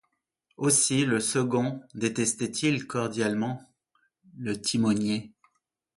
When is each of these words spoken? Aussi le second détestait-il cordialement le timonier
Aussi 0.57 1.05
le 1.05 1.19
second 1.19 1.83
détestait-il 1.93 2.87
cordialement 2.87 3.61
le 4.35 4.59
timonier 4.59 5.31